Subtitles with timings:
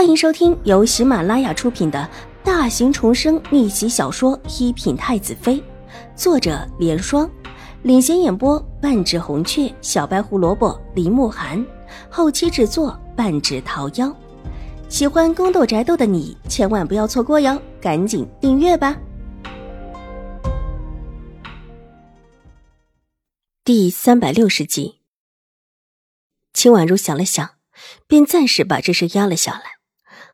[0.00, 2.08] 欢迎收听由喜马拉雅出品的
[2.42, 5.56] 大型重生逆袭小说《一品太子妃》，
[6.16, 7.30] 作者：莲霜，
[7.82, 11.62] 领衔演播：半指红雀、小白胡萝卜、林慕寒，
[12.08, 14.10] 后期制作：半指桃夭。
[14.88, 18.96] 喜欢宫斗宅斗的你千万不要错过哟，赶紧订阅吧！
[23.62, 25.00] 第三百六十集，
[26.54, 27.50] 秦婉如想了想。
[28.06, 29.79] 便暂时把这事压了下来，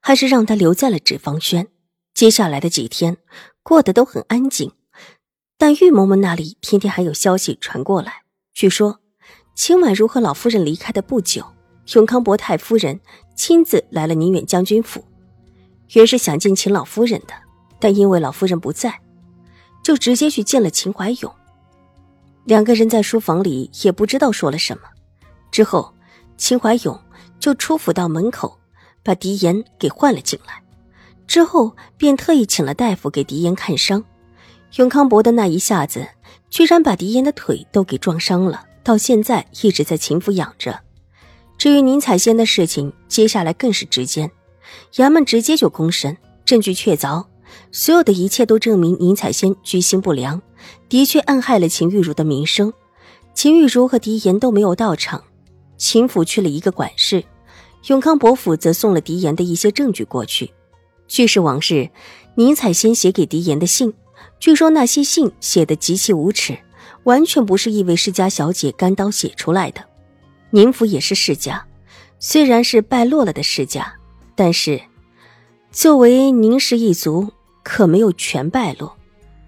[0.07, 1.67] 还是让他留在了纸坊轩。
[2.15, 3.17] 接下来的几天
[3.65, 4.71] 过得都很安静，
[5.59, 8.23] 但玉嬷嬷那里天天还有消息传过来。
[8.55, 9.01] 据说
[9.57, 11.45] 秦婉如和老夫人离开的不久，
[11.95, 13.01] 永康伯太夫人
[13.35, 15.05] 亲自来了宁远将军府，
[15.95, 17.35] 原是想见秦老夫人的，
[17.81, 19.01] 但因为老夫人不在，
[19.83, 21.35] 就直接去见了秦怀勇。
[22.45, 24.85] 两个人在书房里也不知道说了什么，
[25.51, 25.93] 之后
[26.37, 26.97] 秦怀勇。
[27.39, 28.59] 就出府到门口，
[29.07, 30.61] 把狄言给唤了进来，
[31.29, 34.05] 之后便特意请了大夫给狄言看伤。
[34.75, 36.09] 永康伯的那一下子，
[36.51, 40.81] 居然把狄言的腿都给撞伤了，到现在一直在秦府养着。
[41.57, 44.29] 至于宁采仙的事情，接下来更是直接，
[44.95, 47.25] 衙门直接就公审，证据确凿，
[47.71, 50.43] 所有的一切都证明宁采仙居心不良，
[50.89, 52.73] 的确暗害了秦玉茹的名声。
[53.35, 55.23] 秦玉茹和狄言都没有到场。
[55.79, 57.23] 秦府去了一个管事，
[57.87, 60.51] 永康伯府则送了狄言的一些证据过去。
[61.07, 61.89] 据是往日
[62.35, 63.95] 宁采仙写给狄言的信，
[64.41, 66.59] 据说那些信写的极其无耻，
[67.05, 69.85] 完全不是一位世家小姐干刀写出来的。
[70.51, 71.65] 宁府也是世家，
[72.19, 73.95] 虽然是败落了的世家，
[74.35, 74.81] 但是
[75.71, 77.31] 作为宁氏一族，
[77.63, 78.97] 可没有全败落。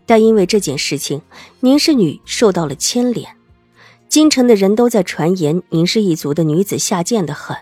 [0.06, 1.20] 但因为这件事情，
[1.60, 3.36] 宁氏女受到了牵连。
[4.08, 7.56] 京城的人都在传言宁氏一族的女子下贱的很，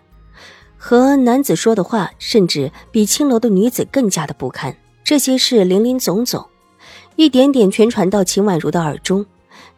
[0.89, 4.73] 和男子说的话甚至比青楼的女子更加的不堪。
[5.03, 6.47] 这些事林林总总，
[7.17, 9.27] 一点点全传到秦婉如的耳中。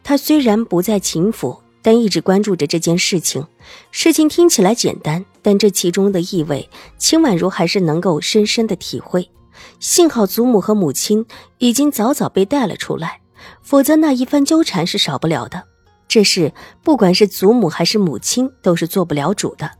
[0.03, 3.43] 她虽然不在秦府，但一直关注着这件事情。
[3.89, 6.69] 事情听起来简单，但这其中的意味，
[6.99, 9.31] 秦婉如还是能够深深的体会。
[9.79, 11.25] 幸好祖母和母亲
[11.57, 13.21] 已经早早被带了出来，
[13.63, 15.63] 否则那一番纠缠是少不了的。
[16.07, 16.53] 这事
[16.83, 19.71] 不管是祖母还是母亲都是做不了主的。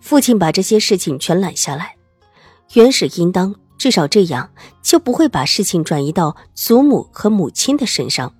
[0.00, 1.96] 父亲把这些事情全揽下来，
[2.74, 4.50] 原始应当，至少这样
[4.82, 8.34] 就不会把事情转移到祖母和母亲的身上。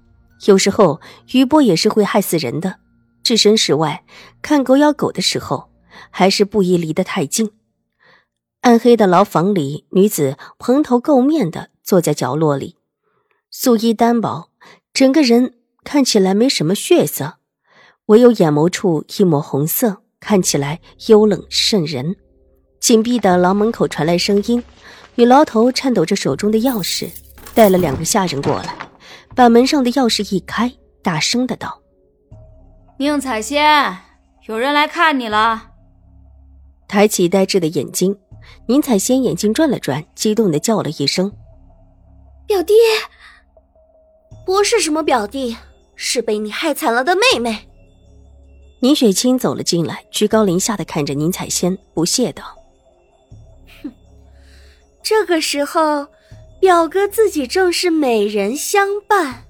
[0.47, 1.01] 有时候
[1.33, 2.79] 余波也是会害死人的。
[3.23, 4.05] 置身事外
[4.43, 5.71] 看狗咬狗的时候，
[6.11, 7.51] 还是不宜离得太近。
[8.63, 12.77] 暗黑的牢房里，女子蓬头垢面的坐在角落里，
[13.51, 14.51] 素衣单薄，
[14.93, 15.55] 整个人。
[15.83, 17.39] 看起来没什么血色，
[18.07, 22.15] 唯有眼眸处一抹红色，看起来幽冷渗人。
[22.79, 24.63] 紧闭的牢门口传来声音，
[25.15, 27.11] 女牢头颤抖着手中的钥匙，
[27.55, 28.75] 带了两个下人过来，
[29.35, 30.73] 把门上的钥匙一开，
[31.03, 31.81] 大声的道
[32.99, 33.97] ：“宁采仙，
[34.47, 35.71] 有人来看你了。”
[36.89, 38.17] 抬起呆滞的眼睛，
[38.67, 41.31] 宁采仙眼睛转了转，激动的叫了一声
[42.47, 42.75] ：“表弟，
[44.47, 45.57] 不是什么表弟。”
[46.03, 47.69] 是被你害惨了的妹妹。
[48.81, 52.43] 宁雪清走了进来，居高临下的看着宁采仙，不屑道
[53.83, 53.93] ：“哼，
[55.03, 56.07] 这个时候，
[56.61, 59.45] 表哥自己正是美人相伴，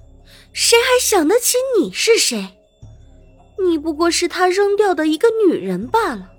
[0.51, 2.49] 谁还想得起你是谁？
[3.63, 6.29] 你不过是他扔掉的一个女人罢了。”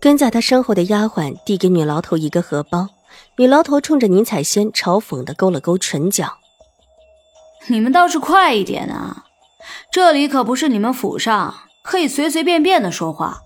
[0.00, 2.88] 跟在他身后的丫鬟递给女牢头一个荷包，
[3.36, 6.38] 女牢头冲着宁采仙嘲讽的勾了勾唇角。
[7.68, 9.24] 你们倒是快一点啊！
[9.90, 13.40] 这里可不是你们府上可以随随便便的说话。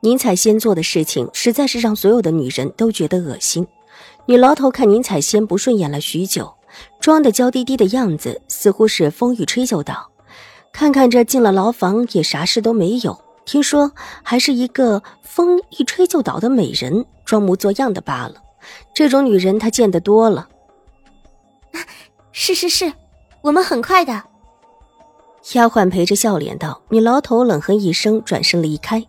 [0.00, 3.66] 宁采仙做的事情实在是让所有的女人都觉得恶心。
[4.26, 6.54] 女牢头看宁采仙不顺眼了许久，
[7.00, 10.10] 装的娇滴滴的样子，似乎是风一吹就倒。
[10.72, 13.92] 看看这进了牢房也啥事都没有，听说
[14.22, 18.34] 还是一个风一吹就倒的美人，装模作样的罢了。
[18.92, 20.48] 这种女人她见得多了。
[22.32, 22.92] 是是是，
[23.40, 24.24] 我们很快的。
[25.52, 29.06] 丫鬟陪着笑脸道：“女牢头冷哼一声，转身离开。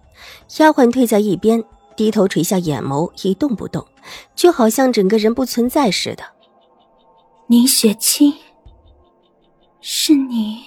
[0.57, 1.63] 丫鬟退在一边，
[1.95, 3.87] 低头垂下眼眸，一动不动，
[4.35, 6.23] 就好像整个人不存在似的。”
[7.47, 8.33] 宁雪清，
[9.79, 10.65] 是你？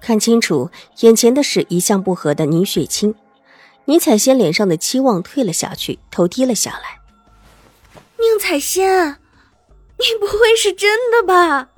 [0.00, 0.70] 看清楚，
[1.00, 3.14] 眼前的是一向不和的宁雪清。
[3.86, 7.00] 宁采仙脸上的期望退了下去，头低了下来。
[8.18, 9.18] 宁采仙。
[9.98, 11.70] 你不会是真的吧？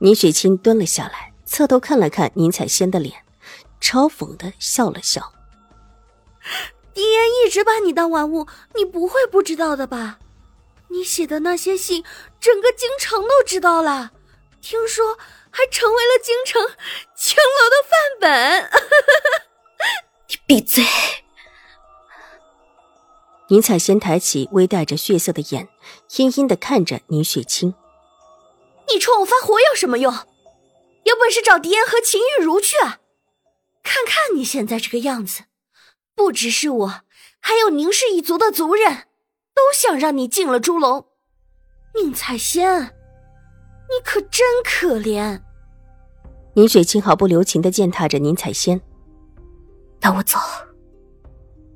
[0.00, 3.22] 宁雪清蹲了下来，侧头看了看宁采仙的脸，
[3.80, 5.32] 嘲讽的笑了笑
[6.94, 10.18] ：“爹， 狄言一直把你当玩物，你不会不知道的吧？
[10.88, 12.02] 你写的那些信，
[12.40, 14.10] 整个京城都知道了，
[14.60, 15.18] 听说
[15.50, 16.62] 还成为了京城
[17.14, 18.70] 青楼的范本。
[20.28, 20.82] 你闭嘴！
[23.48, 25.68] 宁采仙抬起微带着血色的眼，
[26.16, 27.74] 阴阴的看着宁雪清
[28.92, 30.12] ：“你冲我发火有什么用？
[31.04, 33.00] 有本事找狄言和秦玉茹去啊！
[33.82, 35.44] 看看你现在这个样子，
[36.14, 37.00] 不只是我，
[37.40, 39.04] 还有宁氏一族的族人。”
[39.52, 41.06] 都想让你进了猪笼，
[41.96, 45.42] 宁采仙，你可真可怜。
[46.54, 48.80] 宁雪清毫不留情的践踏着宁采仙，
[49.98, 50.38] 带我走。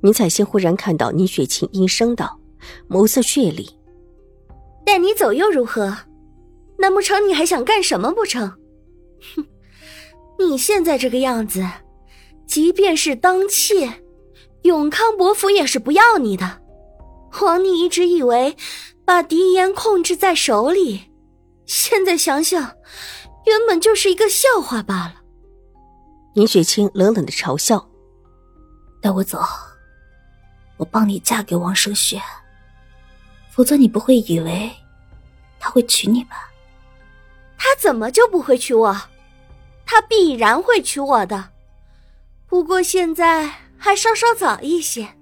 [0.01, 2.39] 宁采仙忽然看到宁雪清，应声道，
[2.89, 3.77] 眸色血厉
[4.83, 5.95] ：“带你走又如何？
[6.77, 8.57] 难不成你还想干什么不成？
[9.35, 9.45] 哼，
[10.39, 11.65] 你现在这个样子，
[12.47, 14.03] 即便是当妾，
[14.63, 16.61] 永康伯府也是不要你的。”
[17.31, 18.55] 皇帝一直以为
[19.03, 21.11] 把狄言控制在手里，
[21.65, 22.61] 现在想想，
[23.45, 25.15] 原本就是一个笑话罢了。
[26.33, 27.89] 宁雪清冷冷的嘲笑
[29.01, 29.41] ：“带我走，
[30.77, 32.21] 我帮你嫁给王生雪，
[33.51, 34.71] 否则你不会以为
[35.59, 36.49] 他会娶你吧？
[37.65, 38.95] 他怎么就不会娶我？
[39.87, 41.49] 他必然会娶我的，
[42.45, 45.17] 不过现在还稍稍早一些，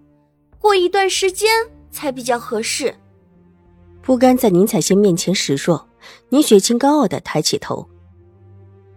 [0.60, 1.50] 过一段时间。”
[1.94, 2.94] 才比较合适。
[4.02, 5.88] 不甘在宁采仙面前示弱，
[6.30, 7.88] 宁雪清高傲的抬起头。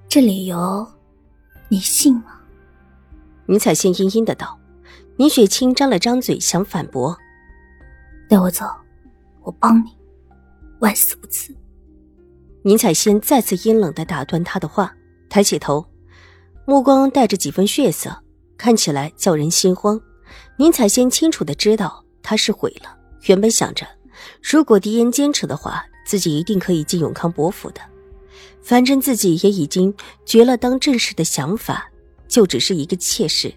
[0.08, 0.84] 这理由，
[1.68, 2.40] 你信吗？
[3.44, 4.58] 宁采仙阴阴的道。
[5.16, 7.14] 宁雪清张了张嘴想反驳。
[8.30, 8.64] 带我走，
[9.42, 9.94] 我帮你，
[10.78, 11.54] 万死不辞。
[12.66, 14.92] 宁采仙再次阴冷的打断他的话，
[15.28, 15.86] 抬起头，
[16.64, 18.12] 目光带着几分血色，
[18.58, 20.00] 看起来叫人心慌。
[20.56, 22.04] 宁采仙清楚的知道。
[22.24, 22.92] 他是毁了。
[23.26, 23.86] 原本想着，
[24.42, 27.80] 如果狄言坚持的话，自己一定可以进永康伯府的。
[28.60, 31.88] 反正自己也已经绝了当正室的想法，
[32.26, 33.54] 就只是一个妾室。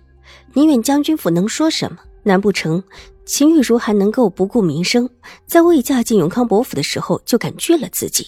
[0.53, 1.97] 宁远将军府能说什么？
[2.21, 2.83] 难不成
[3.25, 5.09] 秦玉茹还能够不顾名声，
[5.47, 8.27] 在未嫁进永康伯府的时候就敢拒了自己